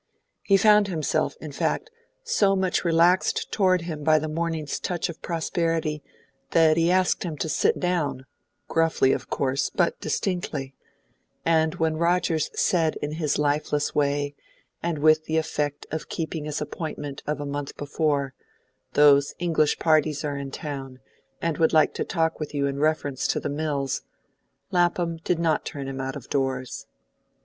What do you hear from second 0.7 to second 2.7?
himself, in fact, so